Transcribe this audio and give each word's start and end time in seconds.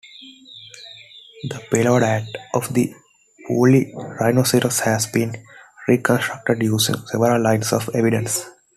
The 1.43 1.57
palaeodiet 1.69 2.25
of 2.55 2.73
the 2.73 2.91
woolly 3.47 3.93
rhinoceros 3.95 4.79
has 4.79 5.05
been 5.05 5.35
reconstructed 5.87 6.63
using 6.63 6.95
several 7.05 7.39
lines 7.39 7.71
of 7.71 7.87
evidence. 7.93 8.47